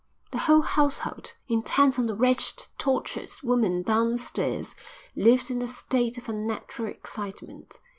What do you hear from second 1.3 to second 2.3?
intent on the